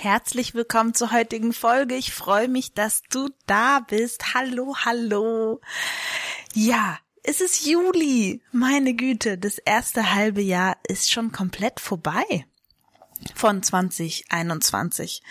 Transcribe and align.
Herzlich 0.00 0.54
willkommen 0.54 0.94
zur 0.94 1.10
heutigen 1.10 1.52
Folge. 1.52 1.96
Ich 1.96 2.14
freue 2.14 2.46
mich, 2.46 2.72
dass 2.72 3.02
du 3.10 3.30
da 3.46 3.80
bist. 3.80 4.32
Hallo, 4.32 4.76
hallo. 4.84 5.60
Ja, 6.54 7.00
es 7.24 7.40
ist 7.40 7.66
Juli. 7.66 8.40
Meine 8.52 8.94
Güte, 8.94 9.38
das 9.38 9.58
erste 9.58 10.14
halbe 10.14 10.40
Jahr 10.40 10.76
ist 10.86 11.10
schon 11.10 11.32
komplett 11.32 11.80
vorbei 11.80 12.46
von 13.34 13.60
2021. 13.60 15.24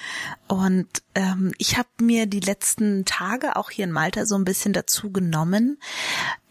Und 0.49 0.89
ähm, 1.15 1.53
ich 1.57 1.77
habe 1.77 1.87
mir 2.01 2.25
die 2.25 2.41
letzten 2.41 3.05
Tage 3.05 3.55
auch 3.55 3.71
hier 3.71 3.85
in 3.85 3.93
Malta 3.93 4.25
so 4.25 4.35
ein 4.35 4.43
bisschen 4.43 4.73
dazu 4.73 5.13
genommen, 5.13 5.79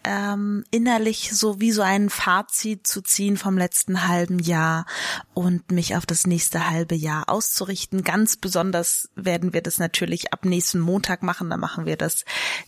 ähm, 0.07 0.63
innerlich 0.71 1.31
so 1.33 1.59
wie 1.59 1.73
so 1.73 1.81
ein 1.81 2.09
Fazit 2.09 2.87
zu 2.87 3.01
ziehen 3.01 3.35
vom 3.35 3.57
letzten 3.57 4.07
halben 4.07 4.39
Jahr 4.39 4.85
und 5.33 5.69
mich 5.69 5.97
auf 5.97 6.05
das 6.05 6.25
nächste 6.25 6.69
halbe 6.69 6.95
Jahr 6.95 7.27
auszurichten. 7.27 8.05
Ganz 8.05 8.37
besonders 8.37 9.09
werden 9.15 9.51
wir 9.51 9.61
das 9.61 9.79
natürlich 9.79 10.31
ab 10.31 10.45
nächsten 10.45 10.79
Montag 10.79 11.23
machen. 11.23 11.49
Da 11.49 11.57
machen 11.57 11.85
wir 11.85 11.97
das 11.97 12.23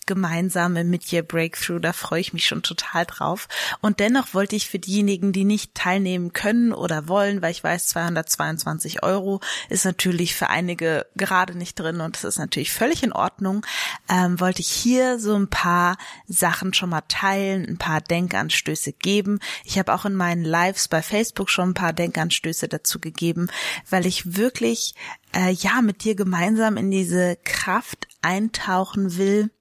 gemeinsame 0.06 0.84
Mid-Year 0.84 1.24
Breakthrough. 1.24 1.80
Da 1.80 1.94
freue 1.94 2.20
ich 2.20 2.34
mich 2.34 2.46
schon 2.46 2.62
total 2.62 3.06
drauf. 3.06 3.48
Und 3.80 4.02
dennoch 4.02 4.34
wollte 4.34 4.58
ich 4.58 4.70
für 4.70 4.80
diejenigen, 4.80 5.32
die 5.32 5.46
nicht 5.46 5.74
teilnehmen 5.76 6.34
können 6.34 6.74
oder 6.74 7.08
wollen, 7.08 7.42
weil 7.42 7.52
ich 7.52 7.64
weiß, 7.64 7.88
222 7.88 9.02
Euro 9.02 9.40
ist 9.70 9.86
natürlich 9.86 10.36
für 10.36 10.50
einige 10.50 11.06
gerade 11.16 11.58
nicht 11.58 11.80
drin 11.80 12.02
und 12.02 12.18
das 12.18 12.26
ist 12.26 12.38
natürlich 12.38 12.74
völlig 12.74 13.02
in 13.04 13.14
Ordnung, 13.14 13.66
ähm, 14.10 14.42
wollte 14.42 14.62
ich 14.62 14.68
hier 14.68 15.20
so 15.20 15.36
ein 15.36 15.48
paar 15.48 15.98
Sachen 16.28 16.74
schon 16.74 16.90
mal 16.90 17.02
teilen 17.08 17.29
teilen, 17.30 17.66
ein 17.68 17.78
paar 17.78 18.02
Denkanstöße 18.02 18.94
geben. 18.94 19.40
Ich 19.64 19.78
habe 19.78 19.94
auch 19.94 20.06
in 20.06 20.16
meinen 20.16 20.44
Lives 20.44 20.88
bei 20.88 21.02
Facebook 21.02 21.50
schon 21.50 21.70
ein 21.70 21.74
paar 21.74 21.94
Denkanstöße 21.94 22.68
dazu 22.68 23.00
gegeben, 23.00 23.50
weil 23.90 24.06
ich 24.06 24.36
wirklich 24.36 24.96
äh, 25.36 25.52
ja 25.52 25.82
mit 25.82 26.04
dir 26.04 26.16
gemeinsam 26.16 26.78
in 26.78 26.92
diese 26.92 27.38
Kraft 27.44 28.08
eintauchen 28.22 29.18
will, 29.18 29.52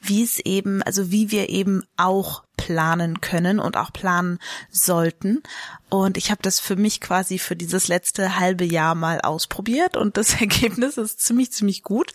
wie 0.00 0.22
es 0.22 0.38
eben, 0.40 0.82
also 0.82 1.10
wie 1.10 1.30
wir 1.30 1.48
eben 1.48 1.82
auch 1.96 2.44
planen 2.64 3.20
können 3.20 3.60
und 3.60 3.76
auch 3.76 3.92
planen 3.92 4.38
sollten. 4.70 5.42
Und 5.90 6.16
ich 6.16 6.30
habe 6.30 6.40
das 6.40 6.60
für 6.60 6.76
mich 6.76 7.02
quasi 7.02 7.38
für 7.38 7.56
dieses 7.56 7.88
letzte 7.88 8.38
halbe 8.38 8.64
Jahr 8.64 8.94
mal 8.94 9.20
ausprobiert 9.20 9.98
und 9.98 10.16
das 10.16 10.32
Ergebnis 10.40 10.96
ist 10.96 11.20
ziemlich, 11.20 11.52
ziemlich 11.52 11.82
gut. 11.82 12.14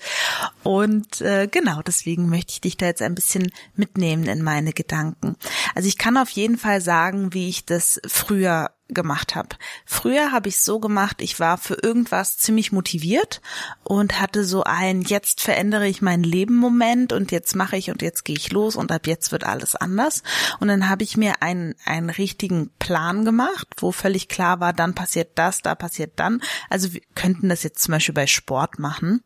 Und 0.64 1.22
äh, 1.22 1.48
genau 1.48 1.84
deswegen 1.84 2.30
möchte 2.30 2.54
ich 2.54 2.62
dich 2.62 2.78
da 2.78 2.88
jetzt 2.88 3.04
ein 3.04 3.14
bisschen 3.14 3.52
mitnehmen 3.76 4.26
in 4.26 4.42
meine 4.42 4.74
Gedanken. 4.74 5.36
Also 5.76 5.88
ich 5.88 6.00
kann 6.00 6.18
auf 6.18 6.30
jeden 6.32 6.58
Fall 6.58 6.82
sagen, 6.82 7.32
wie 7.34 7.48
ich 7.48 7.66
das 7.66 8.02
früher 8.08 8.72
gemacht 8.90 9.36
habe. 9.36 9.50
Früher 9.86 10.32
habe 10.32 10.50
ich 10.50 10.60
so 10.62 10.80
gemacht, 10.80 11.22
ich 11.22 11.40
war 11.40 11.58
für 11.58 11.76
irgendwas 11.76 12.38
ziemlich 12.38 12.72
motiviert 12.72 13.42
und 13.84 14.20
hatte 14.20 14.44
so 14.44 14.64
ein 14.64 15.02
jetzt 15.02 15.42
verändere 15.42 15.88
ich 15.88 16.02
mein 16.02 16.24
Leben 16.24 16.56
Moment 16.56 17.14
und 17.14 17.32
jetzt 17.32 17.56
mache 17.56 17.78
ich 17.78 17.92
und 17.92 18.02
jetzt 18.02 18.26
gehe 18.26 18.36
ich 18.36 18.52
los 18.52 18.76
und 18.76 18.92
ab 18.92 19.08
jetzt 19.08 19.32
wird 19.32 19.44
alles 19.44 19.76
anders 19.76 20.24
und 20.60 20.68
dann 20.68 20.90
habe 20.90 21.04
ich 21.04 21.18
mir 21.18 21.42
einen 21.42 21.76
einen 21.86 22.10
richtigen 22.10 22.72
Plan 22.80 23.26
gemacht, 23.26 23.68
wo 23.78 23.92
völlig 23.92 24.28
klar 24.28 24.60
war, 24.60 24.74
dann 24.74 24.96
passiert 24.96 25.32
das, 25.36 25.62
da 25.62 25.76
passiert 25.76 26.14
dann. 26.18 26.42
Also 26.70 26.94
wir 26.94 27.02
könnten 27.16 27.50
das 27.50 27.64
jetzt 27.64 27.84
zum 27.84 27.94
Beispiel 27.94 28.16
bei 28.16 28.28
Sport 28.28 28.80
machen 28.80 29.24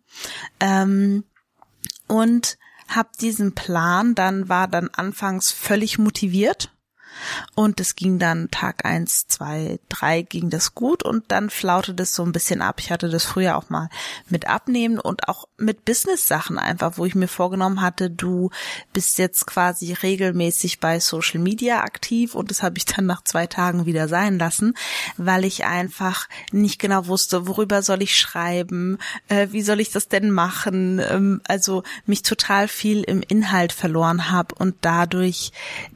ähm, 0.59 1.23
und 2.07 2.57
habe 2.87 3.09
diesen 3.19 3.55
Plan, 3.55 4.13
dann 4.13 4.49
war 4.49 4.67
dann 4.67 4.89
anfangs 4.89 5.51
völlig 5.51 5.97
motiviert 5.97 6.72
und 7.55 7.79
es 7.79 7.95
ging 7.95 8.19
dann 8.19 8.49
Tag 8.51 8.85
eins, 8.85 9.27
zwei, 9.27 9.79
drei 9.89 10.21
ging 10.21 10.49
das 10.49 10.75
gut 10.75 11.03
und 11.03 11.25
dann 11.29 11.49
flaute 11.49 11.93
das 11.93 12.13
so 12.15 12.23
ein 12.23 12.31
bisschen 12.31 12.61
ab. 12.61 12.79
Ich 12.79 12.91
hatte 12.91 13.09
das 13.09 13.25
früher 13.25 13.57
auch 13.57 13.69
mal 13.69 13.89
mit 14.29 14.47
Abnehmen 14.47 14.99
und 14.99 15.27
auch 15.27 15.45
mit 15.57 15.85
Business-Sachen 15.85 16.57
einfach, 16.57 16.97
wo 16.97 17.05
ich 17.05 17.15
mir 17.15 17.27
vorgenommen 17.27 17.81
hatte, 17.81 18.09
du 18.09 18.49
bist 18.93 19.17
jetzt 19.17 19.47
quasi 19.47 19.93
regelmäßig 19.93 20.79
bei 20.79 20.99
Social 20.99 21.39
Media 21.39 21.81
aktiv 21.81 22.35
und 22.35 22.51
das 22.51 22.63
habe 22.63 22.77
ich 22.77 22.85
dann 22.85 23.05
nach 23.05 23.23
zwei 23.23 23.47
Tagen 23.47 23.85
wieder 23.85 24.07
sein 24.07 24.37
lassen, 24.37 24.75
weil 25.17 25.45
ich 25.45 25.65
einfach 25.65 26.27
nicht 26.51 26.79
genau 26.79 27.07
wusste, 27.07 27.47
worüber 27.47 27.81
soll 27.81 28.01
ich 28.01 28.17
schreiben, 28.17 28.97
äh, 29.27 29.47
wie 29.51 29.61
soll 29.61 29.79
ich 29.79 29.91
das 29.91 30.07
denn 30.07 30.31
machen, 30.31 30.99
ähm, 30.99 31.41
also 31.47 31.83
mich 32.05 32.23
total 32.23 32.67
viel 32.67 33.03
im 33.03 33.21
Inhalt 33.21 33.73
verloren 33.73 34.31
habe 34.31 34.55
und 34.55 34.75
dadurch 34.81 35.51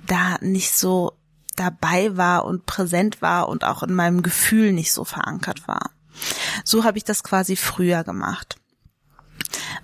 da 0.07 0.37
nicht 0.41 0.73
so 0.73 1.13
dabei 1.55 2.15
war 2.17 2.45
und 2.45 2.65
präsent 2.65 3.21
war 3.21 3.49
und 3.49 3.63
auch 3.63 3.83
in 3.83 3.93
meinem 3.93 4.23
Gefühl 4.23 4.73
nicht 4.73 4.93
so 4.93 5.03
verankert 5.03 5.67
war. 5.67 5.91
So 6.63 6.83
habe 6.83 6.97
ich 6.97 7.03
das 7.03 7.23
quasi 7.23 7.55
früher 7.55 8.03
gemacht. 8.03 8.57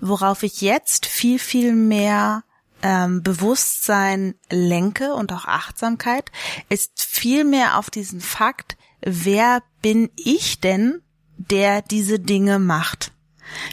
Worauf 0.00 0.42
ich 0.42 0.60
jetzt 0.60 1.06
viel, 1.06 1.38
viel 1.38 1.74
mehr 1.74 2.44
ähm, 2.82 3.22
Bewusstsein 3.22 4.34
lenke 4.50 5.14
und 5.14 5.32
auch 5.32 5.46
Achtsamkeit, 5.46 6.30
ist 6.68 7.02
viel 7.02 7.44
mehr 7.44 7.78
auf 7.78 7.90
diesen 7.90 8.20
Fakt, 8.20 8.76
wer 9.00 9.62
bin 9.80 10.10
ich 10.16 10.60
denn, 10.60 11.02
der 11.36 11.82
diese 11.82 12.18
Dinge 12.18 12.58
macht. 12.58 13.12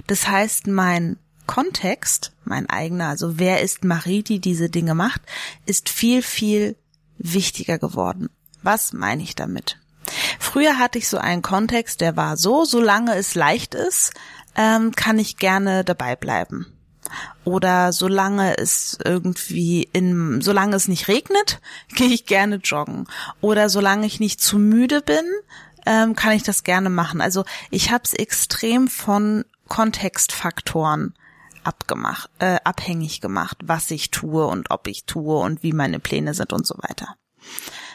Das 0.08 0.28
heißt, 0.28 0.68
mein 0.68 1.18
Kontext, 1.52 2.32
mein 2.46 2.70
eigener, 2.70 3.10
also 3.10 3.38
wer 3.38 3.60
ist 3.60 3.84
Marie, 3.84 4.24
die 4.24 4.40
diese 4.40 4.70
Dinge 4.70 4.96
macht, 4.96 5.22
ist 5.66 5.90
viel, 5.90 6.22
viel 6.22 6.78
wichtiger 7.18 7.78
geworden. 7.78 8.30
Was 8.64 8.94
meine 8.94 9.22
ich 9.22 9.36
damit? 9.36 9.78
Früher 10.40 10.80
hatte 10.80 10.98
ich 10.98 11.10
so 11.10 11.18
einen 11.18 11.42
Kontext, 11.42 12.00
der 12.00 12.16
war 12.16 12.38
so, 12.38 12.64
solange 12.64 13.16
es 13.16 13.36
leicht 13.36 13.76
ist, 13.76 14.14
ähm, 14.56 14.94
kann 14.96 15.20
ich 15.20 15.36
gerne 15.36 15.84
dabei 15.84 16.16
bleiben. 16.16 16.68
Oder 17.44 17.92
solange 17.92 18.58
es 18.58 18.98
irgendwie 19.04 19.90
in, 19.92 20.40
solange 20.40 20.78
es 20.78 20.88
nicht 20.88 21.10
regnet, 21.10 21.60
gehe 21.96 22.14
ich 22.14 22.28
gerne 22.28 22.62
joggen. 22.64 23.10
Oder 23.42 23.68
solange 23.68 24.08
ich 24.08 24.22
nicht 24.22 24.40
zu 24.40 24.58
müde 24.58 25.02
bin, 25.02 25.26
ähm, 25.86 26.16
kann 26.16 26.32
ich 26.32 26.44
das 26.44 26.64
gerne 26.64 26.90
machen. 26.90 27.20
Also 27.20 27.44
ich 27.72 27.92
habe 27.92 28.06
es 28.06 28.14
extrem 28.14 28.88
von 28.88 29.44
Kontextfaktoren 29.68 31.14
abgemacht, 31.64 32.30
äh, 32.40 32.58
abhängig 32.64 33.22
gemacht, 33.22 33.58
was 33.64 33.92
ich 33.92 34.12
tue 34.12 34.46
und 34.46 34.72
ob 34.72 34.88
ich 34.88 35.06
tue 35.06 35.38
und 35.38 35.64
wie 35.64 35.74
meine 35.74 36.00
Pläne 36.00 36.34
sind 36.34 36.54
und 36.54 36.66
so 36.66 36.76
weiter. 36.78 37.16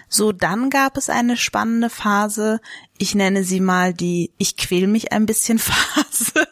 So, 0.09 0.33
dann 0.33 0.71
gab 0.71 0.97
es 0.97 1.11
eine 1.11 1.37
spannende 1.37 1.91
Phase. 1.91 2.61
Ich 2.99 3.15
nenne 3.15 3.45
sie 3.45 3.61
mal 3.61 3.93
die 3.93 4.33
Ich 4.39 4.57
quäl 4.57 4.87
mich 4.87 5.13
ein 5.13 5.27
bisschen 5.27 5.59
Phase. 5.59 6.47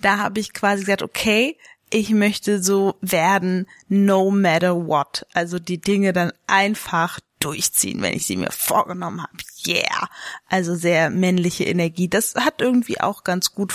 da 0.00 0.18
habe 0.18 0.40
ich 0.40 0.52
quasi 0.52 0.84
gesagt, 0.84 1.02
okay, 1.02 1.56
ich 1.90 2.10
möchte 2.10 2.62
so 2.62 2.96
werden, 3.00 3.66
no 3.88 4.30
matter 4.30 4.86
what. 4.86 5.24
Also 5.34 5.58
die 5.58 5.80
Dinge 5.80 6.12
dann 6.12 6.32
einfach 6.46 7.20
durchziehen, 7.38 8.02
wenn 8.02 8.14
ich 8.14 8.26
sie 8.26 8.36
mir 8.36 8.50
vorgenommen 8.50 9.22
habe. 9.22 9.36
Yeah. 9.66 10.08
Also 10.48 10.74
sehr 10.74 11.10
männliche 11.10 11.64
Energie. 11.64 12.08
Das 12.08 12.34
hat 12.34 12.60
irgendwie 12.60 13.00
auch 13.00 13.24
ganz 13.24 13.52
gut 13.52 13.72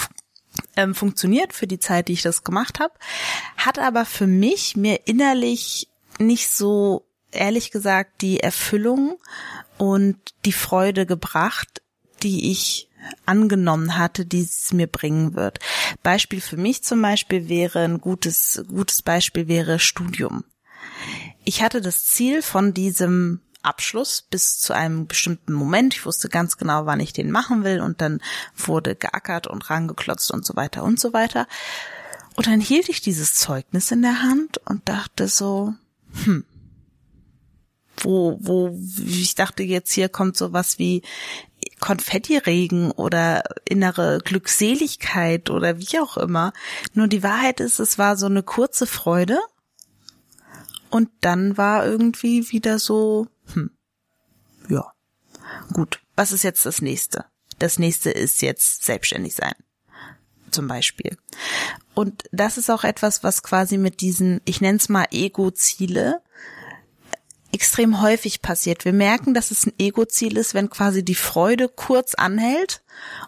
ähm, 0.75 0.95
funktioniert 0.95 1.53
für 1.53 1.67
die 1.67 1.79
Zeit, 1.79 2.07
die 2.07 2.13
ich 2.13 2.21
das 2.21 2.43
gemacht 2.43 2.79
habe, 2.79 2.93
hat 3.57 3.79
aber 3.79 4.05
für 4.05 4.27
mich 4.27 4.75
mir 4.75 5.07
innerlich 5.07 5.87
nicht 6.19 6.49
so 6.49 7.05
ehrlich 7.31 7.71
gesagt 7.71 8.21
die 8.21 8.39
Erfüllung 8.39 9.17
und 9.77 10.17
die 10.45 10.51
Freude 10.51 11.05
gebracht, 11.05 11.81
die 12.23 12.51
ich 12.51 12.89
angenommen 13.25 13.97
hatte, 13.97 14.25
die 14.25 14.41
es 14.41 14.73
mir 14.73 14.87
bringen 14.87 15.35
wird. 15.35 15.59
Beispiel 16.03 16.41
für 16.41 16.57
mich 16.57 16.83
zum 16.83 17.01
Beispiel 17.01 17.49
wäre 17.49 17.79
ein 17.79 17.99
gutes, 17.99 18.63
gutes 18.67 19.01
Beispiel 19.01 19.47
wäre 19.47 19.79
Studium. 19.79 20.43
Ich 21.43 21.63
hatte 21.63 21.81
das 21.81 22.05
Ziel 22.05 22.41
von 22.41 22.73
diesem 22.73 23.41
Abschluss 23.63 24.21
bis 24.21 24.59
zu 24.59 24.73
einem 24.73 25.07
bestimmten 25.07 25.53
Moment. 25.53 25.93
Ich 25.93 26.05
wusste 26.05 26.29
ganz 26.29 26.57
genau, 26.57 26.85
wann 26.85 26.99
ich 26.99 27.13
den 27.13 27.31
machen 27.31 27.63
will 27.63 27.81
und 27.81 28.01
dann 28.01 28.21
wurde 28.55 28.95
geackert 28.95 29.47
und 29.47 29.69
rangeklotzt 29.69 30.31
und 30.31 30.45
so 30.45 30.55
weiter 30.55 30.83
und 30.83 30.99
so 30.99 31.13
weiter. 31.13 31.47
Und 32.35 32.47
dann 32.47 32.61
hielt 32.61 32.89
ich 32.89 33.01
dieses 33.01 33.35
Zeugnis 33.35 33.91
in 33.91 34.01
der 34.01 34.21
Hand 34.21 34.59
und 34.65 34.87
dachte 34.87 35.27
so, 35.27 35.73
hm, 36.23 36.45
wo, 37.97 38.37
wo, 38.41 38.77
ich 39.05 39.35
dachte 39.35 39.63
jetzt 39.63 39.91
hier 39.91 40.09
kommt 40.09 40.37
sowas 40.37 40.79
wie, 40.79 41.03
Konfettiregen 41.79 42.91
oder 42.91 43.43
innere 43.67 44.19
Glückseligkeit 44.23 45.49
oder 45.49 45.79
wie 45.79 45.99
auch 45.99 46.17
immer. 46.17 46.53
Nur 46.93 47.07
die 47.07 47.23
Wahrheit 47.23 47.59
ist, 47.59 47.79
es 47.79 47.97
war 47.97 48.17
so 48.17 48.27
eine 48.27 48.43
kurze 48.43 48.87
Freude 48.87 49.39
und 50.89 51.09
dann 51.21 51.57
war 51.57 51.85
irgendwie 51.85 52.51
wieder 52.51 52.79
so, 52.79 53.27
hm, 53.53 53.71
ja, 54.69 54.91
gut, 55.73 56.01
was 56.15 56.31
ist 56.31 56.43
jetzt 56.43 56.65
das 56.65 56.81
nächste? 56.81 57.25
Das 57.59 57.79
nächste 57.79 58.09
ist 58.09 58.41
jetzt 58.41 58.83
selbstständig 58.83 59.35
sein 59.35 59.53
zum 60.51 60.67
Beispiel. 60.67 61.17
Und 61.93 62.23
das 62.31 62.57
ist 62.57 62.69
auch 62.69 62.83
etwas, 62.83 63.23
was 63.23 63.43
quasi 63.43 63.77
mit 63.77 64.01
diesen, 64.01 64.41
ich 64.45 64.61
nenne 64.61 64.77
es 64.77 64.89
mal 64.89 65.07
Ego-Ziele, 65.11 66.21
extrem 67.53 68.01
häufig 68.01 68.41
passiert. 68.41 68.85
Wir 68.85 68.93
merken, 68.93 69.33
dass 69.33 69.51
es 69.51 69.65
ein 69.65 69.73
Ego-Ziel 69.77 70.37
ist, 70.37 70.53
wenn 70.53 70.69
quasi 70.69 71.03
die 71.03 71.15
Freude 71.15 71.67
kurz 71.67 72.15
anhält 72.15 72.81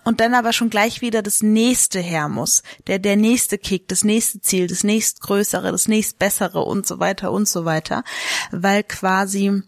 und 0.06 0.22
dann 0.22 0.34
aber 0.34 0.54
schon 0.54 0.70
gleich 0.70 1.02
wieder 1.02 1.22
das 1.22 1.42
nächste 1.42 2.00
her 2.00 2.30
muss. 2.30 2.64
Der, 2.88 3.00
der 3.00 3.18
nächste 3.18 3.58
Kick, 3.58 3.90
das 3.90 4.06
nächste 4.06 4.40
Ziel, 4.40 4.68
das 4.68 4.86
nächstgrößere, 4.86 5.72
das 5.72 5.90
nächstbessere 5.90 6.62
und 6.62 6.88
so 6.88 7.00
weiter 7.00 7.34
und 7.34 7.50
so 7.50 7.66
weiter. 7.66 8.06
Weil 8.52 8.84
quasi 8.84 9.62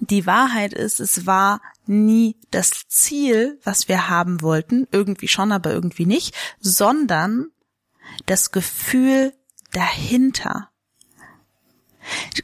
die 0.00 0.26
Wahrheit 0.26 0.72
ist, 0.72 1.00
es 1.00 1.26
war 1.26 1.60
nie 1.86 2.36
das 2.50 2.88
Ziel, 2.88 3.60
was 3.64 3.88
wir 3.88 4.08
haben 4.08 4.42
wollten, 4.42 4.86
irgendwie 4.90 5.28
schon, 5.28 5.52
aber 5.52 5.72
irgendwie 5.72 6.06
nicht, 6.06 6.34
sondern 6.60 7.50
das 8.26 8.52
Gefühl 8.52 9.32
dahinter. 9.72 10.70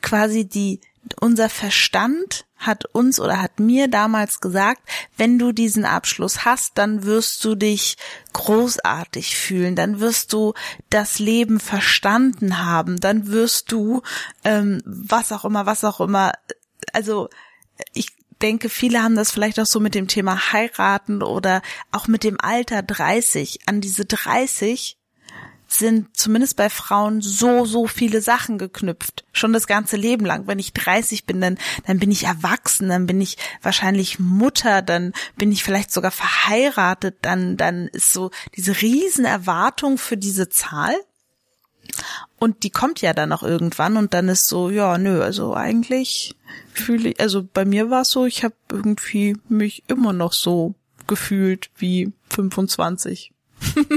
Quasi 0.01 0.47
die, 0.47 0.81
unser 1.21 1.49
Verstand 1.49 2.47
hat 2.57 2.85
uns 2.87 3.19
oder 3.19 3.43
hat 3.43 3.59
mir 3.59 3.89
damals 3.89 4.41
gesagt, 4.41 4.83
wenn 5.17 5.39
du 5.39 5.53
diesen 5.53 5.85
Abschluss 5.85 6.45
hast, 6.45 6.79
dann 6.79 7.05
wirst 7.05 7.45
du 7.45 7.55
dich 7.55 7.97
großartig 8.33 9.37
fühlen, 9.37 9.77
dann 9.77 10.01
wirst 10.01 10.33
du 10.33 10.55
das 10.91 11.19
Leben 11.19 11.59
verstanden 11.61 12.65
haben, 12.65 13.01
dann 13.01 13.29
wirst 13.29 13.73
du 13.73 14.03
ähm, 14.45 14.81
was 14.85 15.33
auch 15.33 15.45
immer, 15.45 15.67
was 15.67 15.85
auch 15.85 16.01
immer. 16.01 16.33
Also 16.93 17.29
ich 17.93 18.09
denke, 18.41 18.69
viele 18.69 19.03
haben 19.03 19.17
das 19.17 19.31
vielleicht 19.31 19.61
auch 19.61 19.67
so 19.67 19.81
mit 19.81 19.95
dem 19.95 20.09
Thema 20.09 20.53
heiraten 20.53 21.23
oder 21.23 21.63
auch 21.91 22.09
mit 22.09 22.25
dem 22.25 22.41
Alter 22.41 22.83
30. 22.83 23.61
An 23.67 23.81
diese 23.81 24.05
30 24.05 24.99
sind 25.69 26.17
zumindest 26.17 26.57
bei 26.57 26.69
Frauen 26.69 27.23
so, 27.23 27.65
so 27.65 27.87
viele 27.87 28.21
Sachen 28.21 28.59
geknüpft. 28.59 29.25
Schon 29.33 29.53
das 29.53 29.67
ganze 29.67 29.97
Leben 29.97 30.27
lang. 30.27 30.47
Wenn 30.47 30.59
ich 30.59 30.75
30 30.75 31.25
bin, 31.25 31.41
dann, 31.41 31.59
dann 31.87 31.99
bin 31.99 32.11
ich 32.11 32.25
erwachsen, 32.25 32.89
dann 32.89 33.07
bin 33.07 33.21
ich 33.21 33.39
wahrscheinlich 33.63 34.19
Mutter, 34.19 34.83
dann 34.83 35.13
bin 35.37 35.51
ich 35.51 35.65
vielleicht 35.65 35.91
sogar 35.91 36.11
verheiratet, 36.11 37.17
dann, 37.23 37.57
dann 37.57 37.89
ist 37.89 38.13
so 38.13 38.31
diese 38.55 38.83
Riesenerwartung 38.83 39.97
für 39.99 40.17
diese 40.17 40.49
Zahl. 40.49 40.95
Und 42.39 42.65
die 42.65 42.71
kommt 42.71 43.01
ja 43.01 43.13
dann 43.13 43.33
auch 43.33 43.43
irgendwann 43.43 43.97
und 43.97 44.15
dann 44.15 44.29
ist 44.29 44.49
so, 44.49 44.71
ja, 44.71 44.99
nö, 44.99 45.23
also 45.23 45.55
eigentlich 45.55 46.35
fühle 46.73 47.11
ich, 47.11 47.21
also 47.21 47.43
bei 47.45 47.65
mir 47.65 47.91
war 47.91 48.03
es 48.03 48.11
so, 48.11 48.27
ich 48.27 48.43
habe 48.43 48.55
irgendwie 48.71 49.37
mich 49.49 49.85
immer 49.87 50.13
noch 50.13 50.33
so 50.33 50.75
gefühlt 51.07 51.71
wie 51.77 52.13
25. 52.31 53.33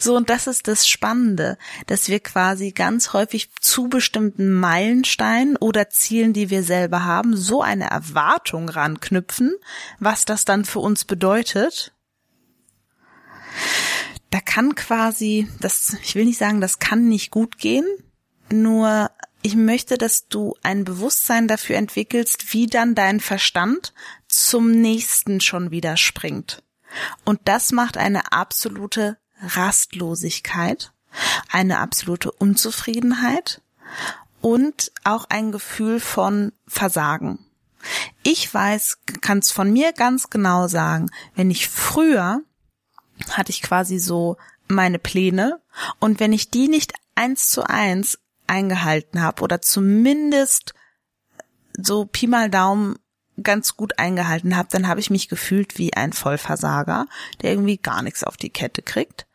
so, 0.00 0.16
und 0.16 0.30
das 0.30 0.46
ist 0.46 0.66
das 0.66 0.88
Spannende, 0.88 1.58
dass 1.86 2.08
wir 2.08 2.18
quasi 2.20 2.72
ganz 2.72 3.12
häufig 3.12 3.50
zu 3.60 3.88
bestimmten 3.88 4.50
Meilensteinen 4.50 5.56
oder 5.56 5.90
Zielen, 5.90 6.32
die 6.32 6.50
wir 6.50 6.64
selber 6.64 7.04
haben, 7.04 7.36
so 7.36 7.62
eine 7.62 7.90
Erwartung 7.90 8.68
ranknüpfen, 8.68 9.54
was 10.00 10.24
das 10.24 10.44
dann 10.44 10.64
für 10.64 10.80
uns 10.80 11.04
bedeutet 11.04 11.92
da 14.34 14.40
kann 14.40 14.74
quasi, 14.74 15.48
das, 15.60 15.96
ich 16.02 16.16
will 16.16 16.24
nicht 16.24 16.38
sagen, 16.38 16.60
das 16.60 16.80
kann 16.80 17.06
nicht 17.06 17.30
gut 17.30 17.56
gehen, 17.56 17.86
nur 18.50 19.12
ich 19.42 19.54
möchte, 19.54 19.96
dass 19.96 20.26
du 20.26 20.56
ein 20.64 20.82
Bewusstsein 20.82 21.46
dafür 21.46 21.76
entwickelst, 21.76 22.52
wie 22.52 22.66
dann 22.66 22.96
dein 22.96 23.20
Verstand 23.20 23.94
zum 24.26 24.72
nächsten 24.72 25.40
schon 25.40 25.70
wieder 25.70 25.96
springt. 25.96 26.64
Und 27.24 27.42
das 27.44 27.70
macht 27.70 27.96
eine 27.96 28.32
absolute 28.32 29.18
Rastlosigkeit, 29.40 30.92
eine 31.48 31.78
absolute 31.78 32.32
Unzufriedenheit 32.32 33.62
und 34.40 34.90
auch 35.04 35.26
ein 35.26 35.52
Gefühl 35.52 36.00
von 36.00 36.50
Versagen. 36.66 37.38
Ich 38.24 38.52
weiß, 38.52 38.98
kann 39.20 39.38
es 39.38 39.52
von 39.52 39.72
mir 39.72 39.92
ganz 39.92 40.28
genau 40.28 40.66
sagen, 40.66 41.08
wenn 41.36 41.52
ich 41.52 41.68
früher 41.68 42.42
hatte 43.30 43.50
ich 43.50 43.62
quasi 43.62 43.98
so 43.98 44.36
meine 44.68 44.98
Pläne 44.98 45.60
und 46.00 46.20
wenn 46.20 46.32
ich 46.32 46.50
die 46.50 46.68
nicht 46.68 46.92
eins 47.14 47.48
zu 47.48 47.68
eins 47.68 48.18
eingehalten 48.46 49.22
habe 49.22 49.42
oder 49.42 49.60
zumindest 49.62 50.74
so 51.76 52.06
Pi 52.06 52.26
mal 52.26 52.50
Daumen 52.50 52.96
ganz 53.42 53.76
gut 53.76 53.98
eingehalten 53.98 54.56
habe, 54.56 54.68
dann 54.70 54.86
habe 54.86 55.00
ich 55.00 55.10
mich 55.10 55.28
gefühlt 55.28 55.78
wie 55.78 55.94
ein 55.94 56.12
Vollversager, 56.12 57.06
der 57.42 57.50
irgendwie 57.50 57.78
gar 57.78 58.02
nichts 58.02 58.22
auf 58.22 58.36
die 58.36 58.50
Kette 58.50 58.82
kriegt. 58.82 59.26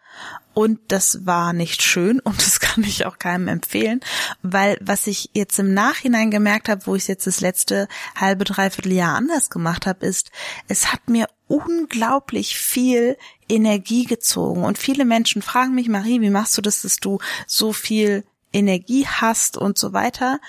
Und 0.54 0.80
das 0.90 1.26
war 1.26 1.54
nicht 1.54 1.82
schön 1.82 2.20
und 2.24 2.46
das 2.46 2.60
kann 2.60 2.84
ich 2.84 3.06
auch 3.06 3.18
keinem 3.18 3.48
empfehlen, 3.48 4.02
weil 4.42 4.78
was 4.82 5.08
ich 5.08 5.30
jetzt 5.34 5.58
im 5.60 5.74
Nachhinein 5.74 6.32
gemerkt 6.32 6.70
habe, 6.70 6.86
wo 6.86 6.96
ich 6.96 7.08
jetzt 7.08 7.28
das 7.28 7.40
letzte 7.40 7.88
halbe, 8.16 8.44
dreiviertel 8.44 8.92
Jahr 8.92 9.16
anders 9.16 9.50
gemacht 9.50 9.86
habe, 9.86 10.06
ist, 10.06 10.32
es 10.68 10.92
hat 10.92 11.08
mir 11.08 11.28
unglaublich 11.48 12.58
viel 12.58 13.18
Energie 13.48 14.06
gezogen. 14.06 14.64
Und 14.64 14.78
viele 14.78 15.06
Menschen 15.06 15.42
fragen 15.42 15.76
mich, 15.76 15.90
Marie, 15.90 16.22
wie 16.22 16.30
machst 16.30 16.58
du 16.58 16.62
das, 16.62 16.82
dass 16.82 16.98
du 16.98 17.20
so 17.48 17.74
viel 17.74 18.24
Energie 18.54 19.08
hast 19.08 19.58
und 19.58 19.78
so 19.78 19.94
weiter? 19.94 20.40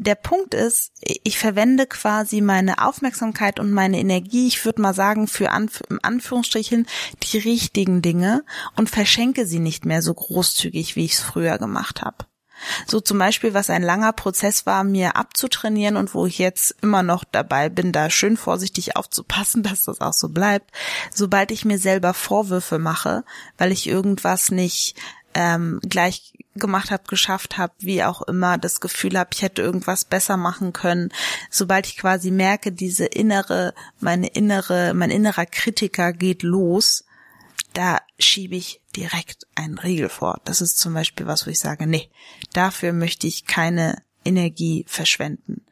Der 0.00 0.14
Punkt 0.14 0.54
ist, 0.54 0.92
ich 1.00 1.40
verwende 1.40 1.84
quasi 1.84 2.40
meine 2.40 2.86
Aufmerksamkeit 2.86 3.58
und 3.58 3.72
meine 3.72 3.98
Energie, 3.98 4.46
ich 4.46 4.64
würde 4.64 4.80
mal 4.80 4.94
sagen, 4.94 5.26
für 5.26 5.50
Anf 5.50 5.82
Anführungsstrichen 6.02 6.86
die 7.24 7.38
richtigen 7.38 8.00
Dinge 8.00 8.44
und 8.76 8.88
verschenke 8.88 9.44
sie 9.44 9.58
nicht 9.58 9.86
mehr 9.86 10.00
so 10.00 10.14
großzügig, 10.14 10.94
wie 10.94 11.04
ich 11.04 11.14
es 11.14 11.20
früher 11.20 11.58
gemacht 11.58 12.02
habe. 12.02 12.26
So 12.86 13.00
zum 13.00 13.18
Beispiel, 13.18 13.54
was 13.54 13.70
ein 13.70 13.82
langer 13.82 14.12
Prozess 14.12 14.66
war, 14.66 14.84
mir 14.84 15.16
abzutrainieren 15.16 15.96
und 15.96 16.14
wo 16.14 16.26
ich 16.26 16.38
jetzt 16.38 16.76
immer 16.80 17.02
noch 17.02 17.24
dabei 17.24 17.68
bin, 17.68 17.90
da 17.90 18.08
schön 18.08 18.36
vorsichtig 18.36 18.96
aufzupassen, 18.96 19.62
dass 19.64 19.84
das 19.84 20.00
auch 20.00 20.12
so 20.12 20.28
bleibt. 20.28 20.70
Sobald 21.12 21.50
ich 21.50 21.64
mir 21.64 21.78
selber 21.78 22.14
Vorwürfe 22.14 22.78
mache, 22.78 23.24
weil 23.56 23.72
ich 23.72 23.88
irgendwas 23.88 24.52
nicht 24.52 24.94
ähm, 25.34 25.80
gleich 25.82 26.34
gemacht 26.54 26.90
habe, 26.90 27.04
geschafft 27.06 27.58
habe, 27.58 27.72
wie 27.78 28.02
auch 28.02 28.22
immer, 28.22 28.58
das 28.58 28.80
Gefühl 28.80 29.18
habe, 29.18 29.30
ich 29.32 29.42
hätte 29.42 29.62
irgendwas 29.62 30.04
besser 30.04 30.36
machen 30.36 30.72
können. 30.72 31.12
Sobald 31.50 31.86
ich 31.86 31.96
quasi 31.96 32.30
merke, 32.30 32.72
diese 32.72 33.06
innere, 33.06 33.74
meine 34.00 34.28
innere, 34.28 34.94
mein 34.94 35.10
innerer 35.10 35.46
Kritiker 35.46 36.12
geht 36.12 36.42
los, 36.42 37.04
da 37.74 38.00
schiebe 38.18 38.56
ich 38.56 38.80
direkt 38.96 39.46
einen 39.54 39.78
Riegel 39.78 40.08
vor. 40.08 40.40
Das 40.44 40.60
ist 40.60 40.78
zum 40.78 40.94
Beispiel 40.94 41.26
was, 41.26 41.46
wo 41.46 41.50
ich 41.50 41.60
sage, 41.60 41.86
nee, 41.86 42.10
dafür 42.52 42.92
möchte 42.92 43.26
ich 43.26 43.46
keine 43.46 44.02
Energie 44.24 44.84
verschwenden. 44.88 45.64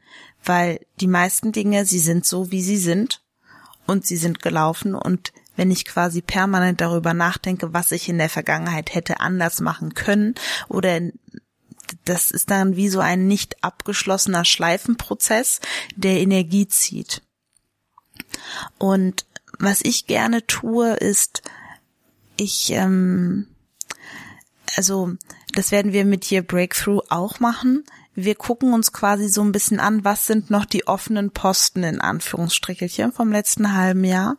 Weil 0.44 0.80
die 1.00 1.08
meisten 1.08 1.52
Dinge, 1.52 1.84
sie 1.84 1.98
sind 1.98 2.24
so, 2.24 2.52
wie 2.52 2.62
sie 2.62 2.76
sind 2.76 3.22
und 3.86 4.06
sie 4.06 4.16
sind 4.16 4.42
gelaufen 4.42 4.94
und 4.94 5.32
wenn 5.56 5.70
ich 5.70 5.84
quasi 5.84 6.22
permanent 6.22 6.80
darüber 6.80 7.14
nachdenke, 7.14 7.72
was 7.72 7.92
ich 7.92 8.08
in 8.08 8.18
der 8.18 8.28
Vergangenheit 8.28 8.94
hätte 8.94 9.20
anders 9.20 9.60
machen 9.60 9.94
können 9.94 10.34
oder 10.68 11.00
das 12.04 12.30
ist 12.30 12.50
dann 12.50 12.76
wie 12.76 12.88
so 12.88 13.00
ein 13.00 13.26
nicht 13.26 13.62
abgeschlossener 13.62 14.44
Schleifenprozess, 14.44 15.60
der 15.94 16.18
Energie 16.18 16.66
zieht. 16.66 17.22
Und 18.78 19.24
was 19.58 19.80
ich 19.82 20.06
gerne 20.06 20.46
tue, 20.46 20.94
ist 20.94 21.42
ich, 22.36 22.70
ähm, 22.72 23.46
also 24.76 25.14
das 25.58 25.70
werden 25.70 25.92
wir 25.92 26.04
mit 26.04 26.24
hier 26.24 26.42
Breakthrough 26.42 27.02
auch 27.08 27.40
machen. 27.40 27.84
Wir 28.14 28.34
gucken 28.34 28.72
uns 28.72 28.92
quasi 28.92 29.28
so 29.28 29.42
ein 29.42 29.52
bisschen 29.52 29.78
an, 29.78 30.04
was 30.04 30.26
sind 30.26 30.50
noch 30.50 30.64
die 30.64 30.86
offenen 30.86 31.30
Posten 31.30 31.82
in 31.82 32.00
Anführungsstrichelchen 32.00 33.12
vom 33.12 33.30
letzten 33.30 33.74
halben 33.74 34.04
Jahr. 34.04 34.38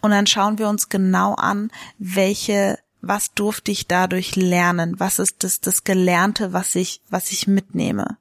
Und 0.00 0.10
dann 0.10 0.26
schauen 0.26 0.58
wir 0.58 0.68
uns 0.68 0.88
genau 0.88 1.34
an, 1.34 1.70
welche, 1.98 2.78
was 3.00 3.32
durfte 3.34 3.70
ich 3.70 3.86
dadurch 3.86 4.34
lernen? 4.34 4.98
Was 4.98 5.18
ist 5.18 5.44
das, 5.44 5.60
das 5.60 5.84
Gelernte, 5.84 6.52
was 6.52 6.74
ich, 6.74 7.00
was 7.10 7.30
ich 7.30 7.46
mitnehme? 7.46 8.16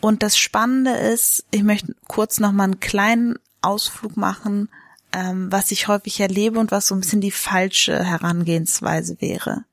Und 0.00 0.22
das 0.22 0.38
Spannende 0.38 0.92
ist, 0.92 1.44
ich 1.50 1.64
möchte 1.64 1.96
kurz 2.06 2.38
noch 2.38 2.52
mal 2.52 2.64
einen 2.64 2.80
kleinen 2.80 3.38
Ausflug 3.62 4.16
machen 4.16 4.68
ähm, 5.12 5.50
was 5.50 5.70
ich 5.70 5.88
häufig 5.88 6.20
erlebe 6.20 6.58
und 6.58 6.70
was 6.70 6.86
so 6.86 6.94
ein 6.94 7.00
bisschen 7.00 7.20
die 7.20 7.30
falsche 7.30 8.04
Herangehensweise 8.04 9.20
wäre. 9.20 9.64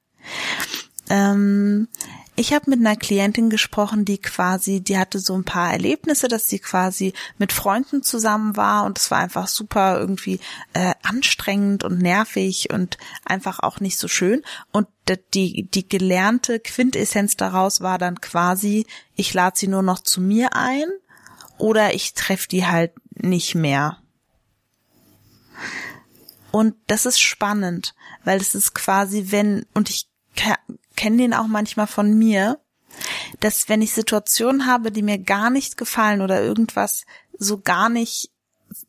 Ähm, 1.10 1.88
ich 2.38 2.54
habe 2.54 2.70
mit 2.70 2.80
einer 2.80 2.98
Klientin 2.98 3.50
gesprochen, 3.50 4.04
die 4.04 4.18
quasi, 4.18 4.82
die 4.82 4.98
hatte 4.98 5.20
so 5.20 5.34
ein 5.36 5.46
paar 5.46 5.72
Erlebnisse, 5.72 6.28
dass 6.28 6.50
sie 6.50 6.60
quasi 6.60 7.14
mit 7.38 7.54
Freunden 7.54 8.04
zusammen 8.04 8.58
war 8.58 8.84
und 8.84 8.98
es 8.98 9.10
war 9.10 9.20
einfach 9.20 9.48
super 9.48 9.98
irgendwie 9.98 10.42
äh, 10.74 10.94
anstrengend 11.02 11.86
und 11.86 12.00
nervig 12.00 12.72
und 12.74 12.98
einfach 13.24 13.60
auch 13.60 13.80
nicht 13.80 13.98
so 13.98 14.10
schön. 14.10 14.42
Und 14.74 14.88
die, 15.34 15.70
die 15.70 15.88
gelernte 15.88 16.60
Quintessenz 16.60 17.38
daraus 17.38 17.80
war 17.80 17.98
dann 17.98 18.20
quasi, 18.20 18.86
ich 19.16 19.34
lade 19.34 19.58
sie 19.58 19.68
nur 19.68 19.84
noch 19.84 20.00
zu 20.00 20.20
mir 20.20 20.56
ein 20.56 20.88
oder 21.58 21.94
ich 21.94 22.16
treffe 22.16 22.50
die 22.50 22.66
halt 22.66 22.92
nicht 23.12 23.56
mehr. 23.56 24.00
Und 26.52 26.76
das 26.88 27.06
ist 27.06 27.22
spannend, 27.22 27.96
weil 28.26 28.42
es 28.42 28.56
ist 28.56 28.76
quasi, 28.76 29.28
wenn, 29.30 29.66
und 29.74 29.90
ich 29.90 30.08
kenne 30.96 31.18
den 31.18 31.34
auch 31.34 31.48
manchmal 31.48 31.88
von 31.88 32.18
mir, 32.18 32.60
dass 33.40 33.70
wenn 33.70 33.82
ich 33.82 33.94
Situationen 33.94 34.66
habe, 34.66 34.92
die 34.92 35.02
mir 35.02 35.18
gar 35.18 35.50
nicht 35.50 35.78
gefallen 35.78 36.22
oder 36.22 36.42
irgendwas 36.42 37.06
so 37.38 37.60
gar 37.60 37.90
nicht 37.90 38.32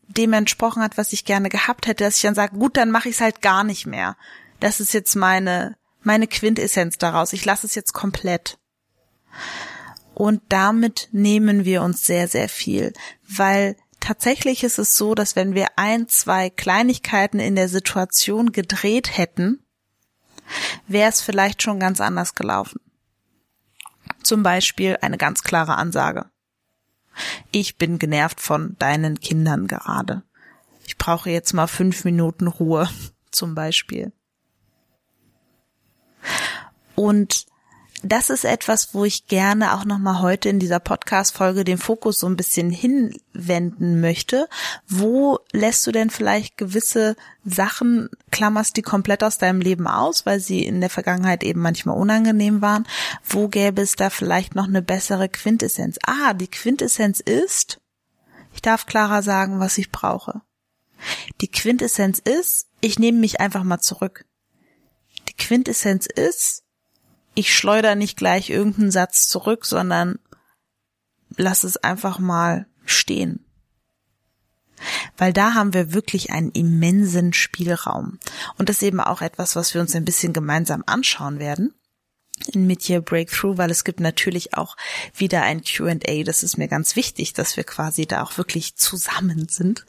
dem 0.08 0.32
entsprochen 0.32 0.82
hat, 0.82 0.96
was 0.96 1.12
ich 1.12 1.24
gerne 1.24 1.48
gehabt 1.48 1.86
hätte, 1.86 2.04
dass 2.04 2.16
ich 2.16 2.22
dann 2.22 2.34
sage, 2.34 2.56
gut, 2.56 2.76
dann 2.76 2.90
mache 2.90 3.08
ich 3.08 3.16
es 3.16 3.20
halt 3.20 3.42
gar 3.42 3.64
nicht 3.64 3.86
mehr. 3.86 4.16
Das 4.60 4.80
ist 4.80 4.94
jetzt 4.94 5.14
meine 5.14 5.76
meine 6.02 6.28
Quintessenz 6.28 6.98
daraus. 6.98 7.32
Ich 7.32 7.44
lasse 7.44 7.66
es 7.66 7.74
jetzt 7.74 7.92
komplett. 7.92 8.58
Und 10.14 10.40
damit 10.48 11.08
nehmen 11.10 11.64
wir 11.64 11.82
uns 11.82 12.06
sehr 12.06 12.28
sehr 12.28 12.48
viel, 12.48 12.92
weil 13.28 13.76
tatsächlich 14.00 14.62
ist 14.62 14.78
es 14.78 14.96
so, 14.96 15.14
dass 15.14 15.36
wenn 15.36 15.54
wir 15.54 15.66
ein, 15.76 16.08
zwei 16.08 16.48
Kleinigkeiten 16.48 17.40
in 17.40 17.56
der 17.56 17.68
Situation 17.68 18.52
gedreht 18.52 19.18
hätten, 19.18 19.65
wäre 20.86 21.08
es 21.08 21.20
vielleicht 21.20 21.62
schon 21.62 21.80
ganz 21.80 22.00
anders 22.00 22.34
gelaufen. 22.34 22.80
Zum 24.22 24.42
Beispiel 24.42 24.98
eine 25.00 25.18
ganz 25.18 25.42
klare 25.42 25.76
Ansage. 25.76 26.26
Ich 27.50 27.76
bin 27.76 27.98
genervt 27.98 28.40
von 28.40 28.76
deinen 28.78 29.20
Kindern 29.20 29.66
gerade. 29.66 30.22
Ich 30.86 30.98
brauche 30.98 31.30
jetzt 31.30 31.52
mal 31.52 31.66
fünf 31.66 32.04
Minuten 32.04 32.46
Ruhe, 32.46 32.88
zum 33.30 33.54
Beispiel. 33.54 34.12
Und 36.94 37.46
das 38.08 38.30
ist 38.30 38.44
etwas, 38.44 38.94
wo 38.94 39.04
ich 39.04 39.26
gerne 39.26 39.74
auch 39.74 39.84
nochmal 39.84 40.20
heute 40.20 40.48
in 40.48 40.58
dieser 40.58 40.80
Podcast-Folge 40.80 41.64
den 41.64 41.78
Fokus 41.78 42.20
so 42.20 42.26
ein 42.26 42.36
bisschen 42.36 42.70
hinwenden 42.70 44.00
möchte. 44.00 44.48
Wo 44.86 45.38
lässt 45.52 45.86
du 45.86 45.92
denn 45.92 46.10
vielleicht 46.10 46.56
gewisse 46.56 47.16
Sachen, 47.44 48.08
klammerst 48.30 48.76
die 48.76 48.82
komplett 48.82 49.22
aus 49.22 49.38
deinem 49.38 49.60
Leben 49.60 49.86
aus, 49.86 50.26
weil 50.26 50.40
sie 50.40 50.64
in 50.64 50.80
der 50.80 50.90
Vergangenheit 50.90 51.44
eben 51.44 51.60
manchmal 51.60 51.96
unangenehm 51.96 52.60
waren? 52.60 52.86
Wo 53.24 53.48
gäbe 53.48 53.82
es 53.82 53.96
da 53.96 54.10
vielleicht 54.10 54.54
noch 54.54 54.66
eine 54.66 54.82
bessere 54.82 55.28
Quintessenz? 55.28 55.98
Ah, 56.04 56.34
die 56.34 56.48
Quintessenz 56.48 57.20
ist, 57.20 57.78
ich 58.52 58.62
darf 58.62 58.86
klarer 58.86 59.22
sagen, 59.22 59.60
was 59.60 59.78
ich 59.78 59.90
brauche. 59.90 60.42
Die 61.40 61.50
Quintessenz 61.50 62.18
ist, 62.18 62.66
ich 62.80 62.98
nehme 62.98 63.18
mich 63.18 63.40
einfach 63.40 63.64
mal 63.64 63.80
zurück. 63.80 64.24
Die 65.28 65.34
Quintessenz 65.34 66.06
ist, 66.06 66.62
ich 67.36 67.54
schleuder 67.54 67.94
nicht 67.94 68.16
gleich 68.16 68.50
irgendeinen 68.50 68.90
Satz 68.90 69.28
zurück, 69.28 69.66
sondern 69.66 70.18
lass 71.36 71.62
es 71.62 71.76
einfach 71.76 72.18
mal 72.18 72.66
stehen. 72.84 73.44
Weil 75.16 75.32
da 75.32 75.54
haben 75.54 75.72
wir 75.72 75.92
wirklich 75.92 76.32
einen 76.32 76.50
immensen 76.50 77.32
Spielraum. 77.32 78.18
Und 78.58 78.68
das 78.68 78.76
ist 78.76 78.82
eben 78.82 79.00
auch 79.00 79.22
etwas, 79.22 79.54
was 79.54 79.74
wir 79.74 79.80
uns 79.80 79.94
ein 79.94 80.04
bisschen 80.04 80.32
gemeinsam 80.32 80.82
anschauen 80.86 81.38
werden 81.38 81.72
in 82.52 82.66
Mid-Year 82.66 83.00
Breakthrough, 83.00 83.56
weil 83.56 83.70
es 83.70 83.84
gibt 83.84 84.00
natürlich 84.00 84.54
auch 84.54 84.76
wieder 85.14 85.42
ein 85.42 85.62
Q&A. 85.62 86.22
Das 86.22 86.42
ist 86.42 86.58
mir 86.58 86.68
ganz 86.68 86.96
wichtig, 86.96 87.32
dass 87.32 87.56
wir 87.56 87.64
quasi 87.64 88.06
da 88.06 88.22
auch 88.22 88.36
wirklich 88.36 88.76
zusammen 88.76 89.48
sind 89.48 89.86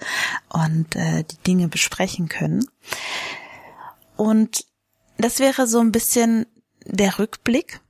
und 0.50 0.96
äh, 0.96 1.24
die 1.24 1.38
Dinge 1.46 1.68
besprechen 1.68 2.30
können. 2.30 2.66
Und 4.16 4.66
das 5.18 5.39
wäre 5.39 5.68
so 5.68 5.80
ein 5.80 5.92
bisschen 5.92 6.46
der 6.86 7.19
Rückblick. 7.19 7.81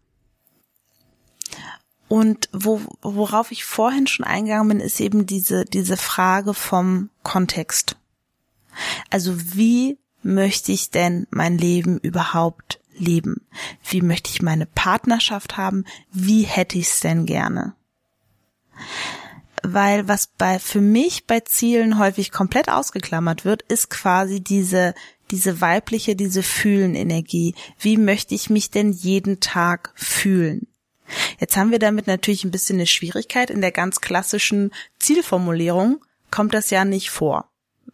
Und 2.08 2.50
wo, 2.54 2.82
worauf 3.02 3.52
ich 3.52 3.66
vorhin 3.66 4.08
schon 4.08 4.26
eingegangen 4.26 4.70
bin, 4.70 4.80
ist 4.80 5.00
eben 5.00 5.26
diese, 5.26 5.66
diese 5.66 5.98
Frage 5.98 6.54
vom 6.54 7.10
Kontext. 7.24 7.98
Also 9.10 9.36
wie 9.56 9.98
möchte 10.24 10.72
ich 10.72 10.90
denn 10.92 11.28
mein 11.32 11.58
Leben 11.58 11.98
überhaupt 12.00 12.80
leben? 12.94 13.46
Wie 13.84 14.02
möchte 14.02 14.30
ich 14.30 14.42
meine 14.42 14.66
Partnerschaft 14.66 15.58
haben? 15.58 15.86
Wie 16.12 16.44
hätte 16.44 16.78
ich 16.78 16.88
es 16.88 17.00
denn 17.02 17.26
gerne? 17.26 17.76
Weil 19.70 20.08
was 20.08 20.28
bei, 20.28 20.60
für 20.60 20.80
mich 20.80 21.26
bei 21.28 21.42
Zielen 21.42 22.00
häufig 22.00 22.32
komplett 22.32 22.70
ausgeklammert 22.70 23.44
wird, 23.44 23.64
ist 23.64 23.90
quasi 23.90 24.40
diese, 24.40 24.94
diese 25.30 25.60
weibliche, 25.60 26.16
diese 26.16 26.42
Fühlen-Energie. 26.42 27.54
Wie 27.78 27.98
möchte 27.98 28.34
ich 28.34 28.50
mich 28.50 28.72
denn 28.72 28.94
jeden 28.94 29.42
Tag 29.42 29.92
fühlen? 29.96 30.68
Jetzt 31.42 31.58
haben 31.58 31.72
wir 31.72 31.80
damit 31.80 32.08
natürlich 32.08 32.46
ein 32.46 32.52
bisschen 32.52 32.78
eine 32.78 32.88
Schwierigkeit. 32.88 33.50
In 33.50 33.60
der 33.60 33.74
ganz 33.74 34.00
klassischen 34.00 34.72
Zielformulierung 35.00 36.00
kommt 36.32 36.54
das 36.54 36.70
ja 36.70 36.86
nicht 36.86 37.10
vor. 37.10 37.50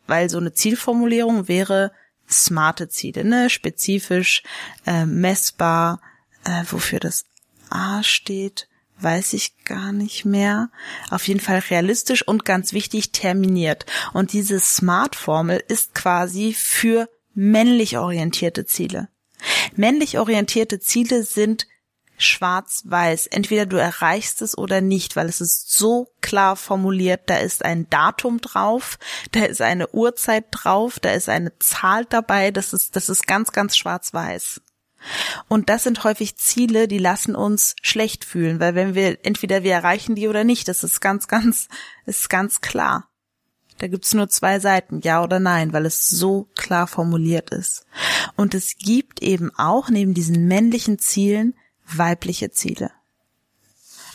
Weil 0.06 0.30
so 0.30 0.38
eine 0.38 0.54
Zielformulierung 0.54 1.48
wäre 1.48 1.92
smarte 2.30 2.88
Ziele, 2.88 3.26
ne? 3.26 3.50
Spezifisch, 3.50 4.44
äh, 4.86 5.08
messbar, 5.08 6.02
äh, 6.44 6.66
wofür 6.70 7.00
das 7.00 7.26
A 7.72 8.04
steht, 8.04 8.68
weiß 9.00 9.34
ich 9.34 9.64
gar 9.66 9.92
nicht 9.92 10.26
mehr. 10.26 10.70
Auf 11.10 11.28
jeden 11.28 11.40
Fall 11.40 11.60
realistisch 11.60 12.28
und 12.28 12.46
ganz 12.46 12.74
wichtig 12.74 13.12
terminiert. 13.12 13.86
Und 14.14 14.34
diese 14.34 14.60
Smart-Formel 14.60 15.64
ist 15.68 15.94
quasi 15.94 16.54
für 16.54 17.10
männlich 17.34 17.98
orientierte 17.98 18.66
Ziele. 18.66 19.10
Männlich 19.76 20.20
orientierte 20.20 20.80
Ziele 20.80 21.24
sind 21.24 21.68
schwarz-weiß. 22.18 23.28
Entweder 23.28 23.66
du 23.66 23.78
erreichst 23.78 24.42
es 24.42 24.58
oder 24.58 24.82
nicht, 24.82 25.16
weil 25.16 25.28
es 25.28 25.42
ist 25.42 25.74
so 25.74 26.14
klar 26.22 26.56
formuliert. 26.56 27.22
Da 27.26 27.38
ist 27.38 27.66
ein 27.66 27.90
Datum 27.90 28.40
drauf, 28.40 28.98
da 29.32 29.44
ist 29.46 29.62
eine 29.62 29.90
Uhrzeit 29.90 30.46
drauf, 30.52 31.00
da 31.00 31.12
ist 31.12 31.30
eine 31.30 31.58
Zahl 31.60 32.06
dabei. 32.06 32.52
Das 32.52 32.74
ist, 32.74 32.96
das 32.96 33.10
ist 33.10 33.28
ganz, 33.28 33.52
ganz 33.52 33.76
schwarz-weiß. 33.76 34.62
Und 35.48 35.70
das 35.70 35.84
sind 35.84 36.04
häufig 36.04 36.36
Ziele, 36.36 36.88
die 36.88 36.98
lassen 36.98 37.36
uns 37.36 37.76
schlecht 37.82 38.26
fühlen, 38.26 38.60
weil 38.60 38.76
wenn 38.76 38.96
wir, 38.96 39.18
entweder 39.26 39.64
wir 39.64 39.74
erreichen 39.74 40.16
die 40.16 40.28
oder 40.28 40.44
nicht, 40.44 40.68
das 40.68 40.84
ist 40.84 41.02
ganz, 41.02 41.28
ganz, 41.28 41.68
ist 42.06 42.30
ganz 42.30 42.62
klar. 42.62 43.10
Da 43.80 43.88
gibt's 43.88 44.14
nur 44.14 44.30
zwei 44.30 44.60
Seiten, 44.60 45.02
ja 45.02 45.24
oder 45.24 45.40
nein, 45.40 45.74
weil 45.74 45.86
es 45.86 46.08
so 46.08 46.48
klar 46.56 46.88
formuliert 46.88 47.50
ist. 47.50 47.86
Und 48.36 48.54
es 48.54 48.78
gibt 48.78 49.22
eben 49.22 49.52
auch 49.58 49.90
neben 49.90 50.14
diesen 50.14 50.48
männlichen 50.48 51.00
Zielen 51.00 51.56
weibliche 51.86 52.52
Ziele. 52.52 52.92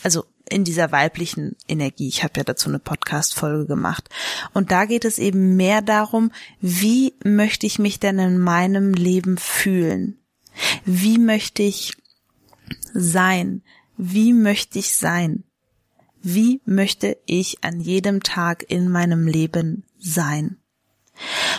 Also 0.02 0.24
in 0.48 0.64
dieser 0.64 0.92
weiblichen 0.92 1.56
Energie. 1.66 2.08
Ich 2.08 2.24
habe 2.24 2.34
ja 2.38 2.44
dazu 2.44 2.68
eine 2.68 2.78
Podcast-Folge 2.78 3.66
gemacht. 3.66 4.08
Und 4.54 4.70
da 4.70 4.86
geht 4.86 5.04
es 5.04 5.18
eben 5.18 5.56
mehr 5.56 5.82
darum, 5.82 6.32
wie 6.60 7.14
möchte 7.22 7.66
ich 7.66 7.78
mich 7.78 8.00
denn 8.00 8.18
in 8.18 8.38
meinem 8.38 8.94
Leben 8.94 9.36
fühlen? 9.36 10.17
Wie 10.84 11.18
möchte 11.18 11.62
ich 11.62 11.92
sein? 12.94 13.62
Wie 13.96 14.32
möchte 14.32 14.78
ich 14.78 14.94
sein? 14.94 15.44
Wie 16.22 16.60
möchte 16.64 17.16
ich 17.26 17.64
an 17.64 17.80
jedem 17.80 18.22
Tag 18.22 18.64
in 18.68 18.88
meinem 18.88 19.26
Leben 19.26 19.84
sein? 19.98 20.58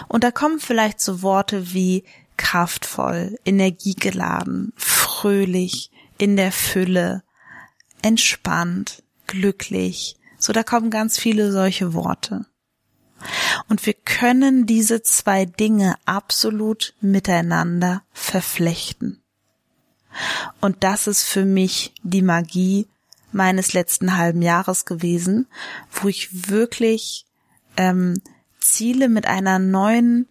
Und 0.08 0.24
da 0.24 0.32
kommen 0.32 0.60
vielleicht 0.60 1.02
so 1.02 1.22
Worte 1.22 1.74
wie 1.74 2.04
kraftvoll, 2.38 3.38
energiegeladen, 3.46 4.74
fröhlich, 4.78 5.92
in 6.18 6.36
der 6.36 6.52
Fülle, 6.52 7.24
entspannt, 8.02 9.04
glücklich. 9.28 10.16
So, 10.38 10.54
da 10.54 10.64
kommen 10.64 10.90
ganz 10.90 11.18
viele 11.18 11.52
solche 11.52 11.94
Worte. 11.94 12.46
Und 13.70 13.86
wir 13.86 13.94
können 13.94 14.66
diese 14.66 15.04
zwei 15.04 15.46
Dinge 15.46 15.96
absolut 16.06 16.96
miteinander 17.02 18.02
verflechten. 18.12 19.22
Und 20.60 20.84
das 20.84 21.06
ist 21.06 21.24
für 21.24 21.46
mich 21.46 21.94
die 22.02 22.24
Magie 22.24 22.88
meines 23.32 23.74
letzten 23.74 24.18
halben 24.18 24.42
Jahres 24.42 24.86
gewesen, 24.86 25.48
wo 25.92 26.08
ich 26.08 26.50
wirklich 26.50 27.28
ähm, 27.78 28.20
Ziele 28.60 29.08
mit 29.08 29.28
einer 29.28 29.60
neuen 29.60 30.28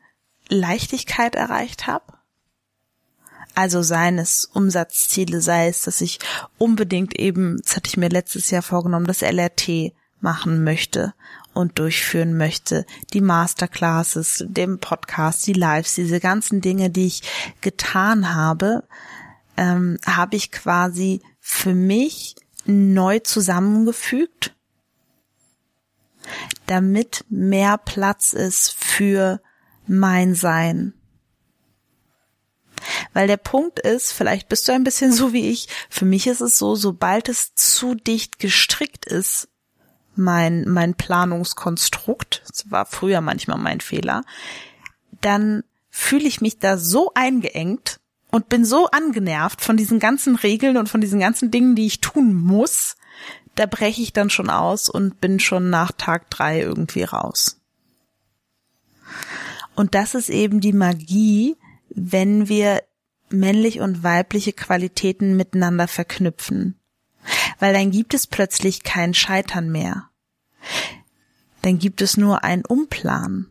Leichtigkeit 0.48 1.36
erreicht 1.36 1.86
habe. 1.86 2.14
Also 3.54 3.82
seien 3.82 4.18
es 4.18 4.44
Umsatzziele, 4.44 5.40
sei 5.40 5.68
es, 5.68 5.82
dass 5.82 6.00
ich 6.00 6.18
unbedingt 6.58 7.18
eben, 7.18 7.60
das 7.62 7.76
hatte 7.76 7.88
ich 7.88 7.96
mir 7.96 8.08
letztes 8.08 8.50
Jahr 8.50 8.62
vorgenommen, 8.62 9.06
das 9.06 9.22
LRT 9.22 9.92
machen 10.20 10.64
möchte 10.64 11.14
und 11.54 11.78
durchführen 11.78 12.36
möchte, 12.36 12.86
die 13.12 13.20
Masterclasses, 13.20 14.44
dem 14.48 14.78
Podcast, 14.78 15.46
die 15.46 15.52
Lives, 15.52 15.94
diese 15.94 16.20
ganzen 16.20 16.60
Dinge, 16.60 16.90
die 16.90 17.06
ich 17.06 17.22
getan 17.60 18.34
habe, 18.34 18.84
ähm, 19.56 19.98
habe 20.06 20.36
ich 20.36 20.52
quasi 20.52 21.20
für 21.40 21.74
mich 21.74 22.36
neu 22.64 23.18
zusammengefügt, 23.18 24.54
damit 26.66 27.24
mehr 27.28 27.78
Platz 27.78 28.32
ist 28.34 28.72
für 28.72 29.40
mein 29.86 30.34
Sein. 30.34 30.92
Weil 33.12 33.26
der 33.26 33.36
Punkt 33.36 33.80
ist, 33.80 34.12
vielleicht 34.12 34.48
bist 34.48 34.68
du 34.68 34.72
ein 34.72 34.84
bisschen 34.84 35.12
so 35.12 35.32
wie 35.32 35.50
ich, 35.50 35.68
für 35.90 36.04
mich 36.04 36.26
ist 36.26 36.40
es 36.40 36.58
so, 36.58 36.76
sobald 36.76 37.28
es 37.28 37.54
zu 37.54 37.94
dicht 37.94 38.38
gestrickt 38.38 39.06
ist, 39.06 39.48
mein, 40.18 40.68
mein 40.68 40.94
Planungskonstrukt, 40.94 42.42
das 42.48 42.70
war 42.70 42.86
früher 42.86 43.20
manchmal 43.20 43.58
mein 43.58 43.80
Fehler, 43.80 44.22
dann 45.20 45.64
fühle 45.90 46.28
ich 46.28 46.40
mich 46.40 46.58
da 46.58 46.76
so 46.76 47.12
eingeengt 47.14 48.00
und 48.30 48.48
bin 48.48 48.64
so 48.64 48.86
angenervt 48.86 49.60
von 49.60 49.76
diesen 49.76 49.98
ganzen 49.98 50.36
Regeln 50.36 50.76
und 50.76 50.88
von 50.88 51.00
diesen 51.00 51.20
ganzen 51.20 51.50
Dingen, 51.50 51.74
die 51.74 51.86
ich 51.86 52.00
tun 52.00 52.34
muss, 52.34 52.96
da 53.54 53.66
breche 53.66 54.02
ich 54.02 54.12
dann 54.12 54.30
schon 54.30 54.50
aus 54.50 54.88
und 54.88 55.20
bin 55.20 55.40
schon 55.40 55.70
nach 55.70 55.92
Tag 55.92 56.30
drei 56.30 56.60
irgendwie 56.60 57.02
raus. 57.02 57.60
Und 59.74 59.94
das 59.94 60.14
ist 60.14 60.28
eben 60.28 60.60
die 60.60 60.72
Magie, 60.72 61.56
wenn 61.88 62.48
wir 62.48 62.82
männlich 63.30 63.80
und 63.80 64.02
weibliche 64.02 64.52
Qualitäten 64.52 65.36
miteinander 65.36 65.88
verknüpfen. 65.88 66.78
Weil 67.58 67.74
dann 67.74 67.90
gibt 67.90 68.14
es 68.14 68.26
plötzlich 68.26 68.82
kein 68.82 69.14
Scheitern 69.14 69.70
mehr. 69.70 70.07
Dann 71.62 71.78
gibt 71.78 72.02
es 72.02 72.16
nur 72.16 72.44
ein 72.44 72.64
Umplan. 72.64 73.46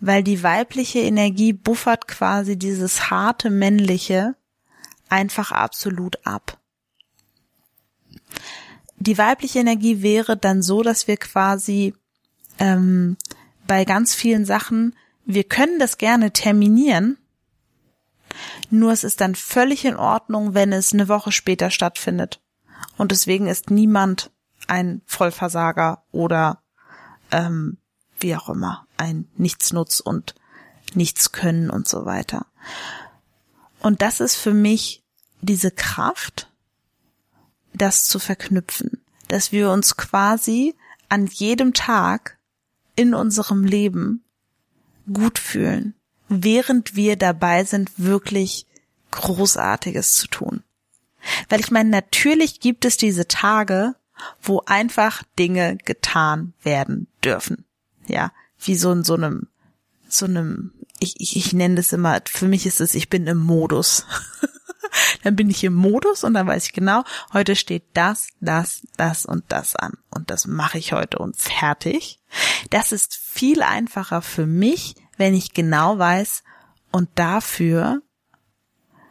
Weil 0.00 0.22
die 0.22 0.42
weibliche 0.42 1.00
Energie 1.00 1.52
buffert 1.52 2.06
quasi 2.06 2.58
dieses 2.58 3.10
harte 3.10 3.50
männliche 3.50 4.34
einfach 5.08 5.52
absolut 5.52 6.26
ab. 6.26 6.58
Die 8.96 9.18
weibliche 9.18 9.60
Energie 9.60 10.02
wäre 10.02 10.36
dann 10.36 10.62
so, 10.62 10.82
dass 10.82 11.08
wir 11.08 11.16
quasi 11.16 11.94
ähm, 12.58 13.16
bei 13.66 13.84
ganz 13.84 14.14
vielen 14.14 14.44
Sachen 14.44 14.94
wir 15.24 15.44
können 15.44 15.78
das 15.78 15.98
gerne 15.98 16.32
terminieren, 16.32 17.18
nur 18.70 18.92
es 18.92 19.04
ist 19.04 19.20
dann 19.20 19.34
völlig 19.34 19.84
in 19.84 19.96
Ordnung, 19.96 20.54
wenn 20.54 20.72
es 20.72 20.92
eine 20.92 21.08
Woche 21.08 21.32
später 21.32 21.70
stattfindet. 21.70 22.40
Und 22.96 23.12
deswegen 23.12 23.46
ist 23.46 23.70
niemand 23.70 24.30
ein 24.72 25.02
Vollversager 25.04 26.02
oder 26.12 26.62
ähm, 27.30 27.76
wie 28.20 28.34
auch 28.34 28.48
immer, 28.48 28.86
ein 28.96 29.28
Nichtsnutz 29.36 30.00
und 30.00 30.34
Nichtskönnen 30.94 31.68
und 31.68 31.86
so 31.86 32.06
weiter. 32.06 32.46
Und 33.80 34.00
das 34.00 34.20
ist 34.20 34.36
für 34.36 34.54
mich 34.54 35.02
diese 35.42 35.72
Kraft, 35.72 36.50
das 37.74 38.04
zu 38.04 38.18
verknüpfen, 38.18 39.02
dass 39.28 39.52
wir 39.52 39.70
uns 39.70 39.98
quasi 39.98 40.74
an 41.10 41.26
jedem 41.26 41.74
Tag 41.74 42.38
in 42.96 43.12
unserem 43.12 43.64
Leben 43.64 44.24
gut 45.12 45.38
fühlen, 45.38 45.94
während 46.30 46.96
wir 46.96 47.16
dabei 47.16 47.64
sind, 47.64 47.90
wirklich 47.98 48.66
Großartiges 49.10 50.14
zu 50.14 50.28
tun. 50.28 50.62
Weil 51.50 51.60
ich 51.60 51.70
meine, 51.70 51.90
natürlich 51.90 52.60
gibt 52.60 52.86
es 52.86 52.96
diese 52.96 53.28
Tage, 53.28 53.96
wo 54.40 54.62
einfach 54.66 55.22
Dinge 55.38 55.76
getan 55.84 56.54
werden 56.62 57.08
dürfen. 57.24 57.64
Ja, 58.06 58.32
wie 58.58 58.76
so 58.76 58.92
in 58.92 59.04
so 59.04 59.14
einem, 59.14 59.48
so 60.08 60.26
einem, 60.26 60.72
ich, 60.98 61.20
ich, 61.20 61.36
ich 61.36 61.52
nenne 61.52 61.76
das 61.76 61.92
immer, 61.92 62.20
für 62.26 62.46
mich 62.46 62.66
ist 62.66 62.80
es, 62.80 62.94
ich 62.94 63.08
bin 63.08 63.26
im 63.26 63.38
Modus. 63.38 64.06
dann 65.22 65.36
bin 65.36 65.50
ich 65.50 65.64
im 65.64 65.74
Modus 65.74 66.24
und 66.24 66.34
dann 66.34 66.46
weiß 66.46 66.66
ich 66.66 66.72
genau, 66.72 67.04
heute 67.32 67.56
steht 67.56 67.84
das, 67.94 68.28
das, 68.40 68.82
das 68.96 69.24
und 69.24 69.44
das 69.48 69.76
an. 69.76 69.94
Und 70.10 70.30
das 70.30 70.46
mache 70.46 70.78
ich 70.78 70.92
heute 70.92 71.18
und 71.18 71.36
fertig. 71.36 72.20
Das 72.70 72.92
ist 72.92 73.16
viel 73.16 73.62
einfacher 73.62 74.22
für 74.22 74.46
mich, 74.46 74.94
wenn 75.16 75.34
ich 75.34 75.54
genau 75.54 75.98
weiß, 75.98 76.42
und 76.92 77.08
dafür 77.14 78.02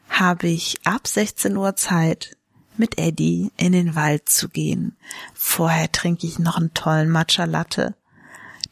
habe 0.07 0.47
ich 0.47 0.79
ab 0.85 1.07
16 1.07 1.57
Uhr 1.57 1.75
Zeit, 1.75 2.37
mit 2.77 2.97
Eddie 2.97 3.51
in 3.57 3.71
den 3.73 3.95
Wald 3.95 4.29
zu 4.29 4.49
gehen. 4.49 4.97
Vorher 5.33 5.91
trinke 5.91 6.27
ich 6.27 6.39
noch 6.39 6.57
einen 6.57 6.73
tollen 6.73 7.09
Matcha 7.09 7.45
Latte, 7.45 7.95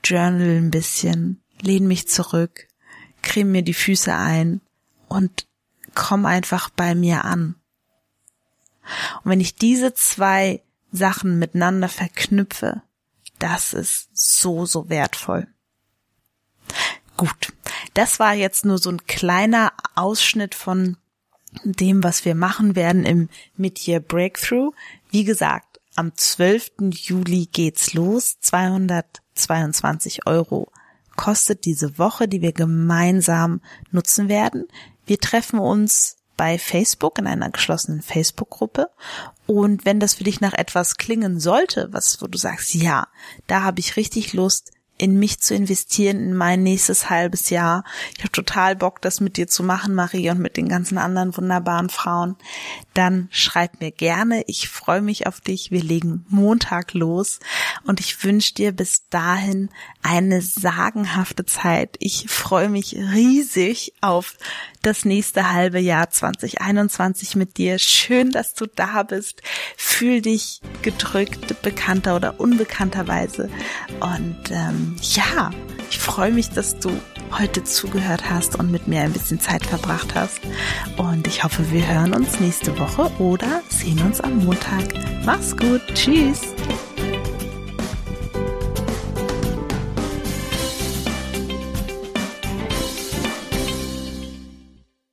journal 0.03 0.57
ein 0.57 0.71
bisschen, 0.71 1.41
lehne 1.61 1.87
mich 1.87 2.07
zurück, 2.07 2.67
creme 3.21 3.51
mir 3.51 3.61
die 3.63 3.73
Füße 3.73 4.13
ein 4.13 4.61
und 5.07 5.47
komm 5.95 6.25
einfach 6.25 6.69
bei 6.69 6.95
mir 6.95 7.25
an. 7.25 7.55
Und 9.23 9.31
wenn 9.31 9.41
ich 9.41 9.55
diese 9.55 9.93
zwei 9.93 10.61
Sachen 10.91 11.37
miteinander 11.37 11.89
verknüpfe, 11.89 12.81
das 13.37 13.73
ist 13.73 14.09
so, 14.13 14.65
so 14.65 14.89
wertvoll. 14.89 15.47
Gut, 17.17 17.53
das 17.93 18.19
war 18.19 18.33
jetzt 18.33 18.65
nur 18.65 18.77
so 18.77 18.89
ein 18.89 19.05
kleiner 19.05 19.73
Ausschnitt 19.95 20.55
von 20.55 20.97
dem, 21.63 22.03
was 22.03 22.25
wir 22.25 22.35
machen 22.35 22.75
werden 22.75 23.05
im 23.05 23.29
Mid-Year 23.57 23.99
Breakthrough. 23.99 24.73
Wie 25.09 25.23
gesagt, 25.23 25.79
am 25.95 26.15
12. 26.15 26.71
Juli 26.91 27.47
geht's 27.51 27.93
los. 27.93 28.39
222 28.39 30.25
Euro 30.27 30.71
kostet 31.15 31.65
diese 31.65 31.97
Woche, 31.97 32.27
die 32.27 32.41
wir 32.41 32.53
gemeinsam 32.53 33.61
nutzen 33.91 34.29
werden. 34.29 34.67
Wir 35.05 35.19
treffen 35.19 35.59
uns 35.59 36.15
bei 36.37 36.57
Facebook 36.57 37.19
in 37.19 37.27
einer 37.27 37.49
geschlossenen 37.49 38.01
Facebook-Gruppe. 38.01 38.89
Und 39.45 39.83
wenn 39.83 39.99
das 39.99 40.13
für 40.13 40.23
dich 40.23 40.39
nach 40.39 40.53
etwas 40.53 40.95
klingen 40.95 41.41
sollte, 41.41 41.89
was, 41.91 42.21
wo 42.21 42.27
du 42.27 42.37
sagst, 42.37 42.73
ja, 42.73 43.09
da 43.47 43.63
habe 43.63 43.81
ich 43.81 43.97
richtig 43.97 44.31
Lust, 44.31 44.71
in 44.99 45.17
mich 45.17 45.39
zu 45.39 45.55
investieren, 45.55 46.17
in 46.17 46.35
mein 46.35 46.61
nächstes 46.61 47.09
halbes 47.09 47.49
Jahr. 47.49 47.83
Ich 48.15 48.19
habe 48.19 48.31
total 48.31 48.75
Bock, 48.75 49.01
das 49.01 49.21
mit 49.21 49.37
dir 49.37 49.47
zu 49.47 49.63
machen, 49.63 49.95
Marie, 49.95 50.29
und 50.29 50.39
mit 50.39 50.57
den 50.57 50.67
ganzen 50.67 50.97
anderen 50.97 51.35
wunderbaren 51.35 51.89
Frauen. 51.89 52.35
Dann 52.93 53.29
schreib 53.31 53.79
mir 53.79 53.91
gerne. 53.91 54.43
Ich 54.47 54.67
freue 54.67 55.01
mich 55.01 55.25
auf 55.25 55.39
dich. 55.39 55.71
Wir 55.71 55.81
legen 55.81 56.25
Montag 56.27 56.93
los 56.93 57.39
und 57.85 58.01
ich 58.01 58.23
wünsche 58.23 58.53
dir 58.53 58.73
bis 58.73 59.07
dahin 59.09 59.69
eine 60.03 60.41
sagenhafte 60.41 61.45
Zeit. 61.45 61.95
Ich 61.99 62.25
freue 62.27 62.69
mich 62.69 62.95
riesig 62.95 63.93
auf 64.01 64.35
das 64.81 65.05
nächste 65.05 65.51
halbe 65.51 65.79
Jahr 65.79 66.09
2021 66.09 67.35
mit 67.35 67.57
dir. 67.57 67.79
Schön, 67.79 68.31
dass 68.31 68.53
du 68.53 68.65
da 68.65 69.03
bist. 69.03 69.41
Fühl 69.77 70.21
dich 70.21 70.61
gedrückt, 70.81 71.61
bekannter 71.61 72.15
oder 72.15 72.39
unbekannterweise. 72.39 73.49
Und 73.99 74.51
ja, 75.01 75.51
ich 75.89 75.99
freue 75.99 76.31
mich, 76.31 76.49
dass 76.49 76.79
du 76.79 76.91
heute 77.37 77.63
zugehört 77.63 78.29
hast 78.29 78.57
und 78.57 78.71
mit 78.71 78.87
mir 78.87 79.01
ein 79.01 79.13
bisschen 79.13 79.39
Zeit 79.39 79.65
verbracht 79.65 80.15
hast. 80.15 80.39
Und 80.97 81.27
ich 81.27 81.43
hoffe, 81.43 81.71
wir 81.71 81.87
hören 81.87 82.13
uns 82.13 82.39
nächste 82.39 82.77
Woche 82.77 83.11
oder 83.19 83.61
sehen 83.69 84.01
uns 84.01 84.21
am 84.21 84.45
Montag. 84.45 84.93
Mach's 85.25 85.55
gut. 85.55 85.81
Tschüss. 85.93 86.41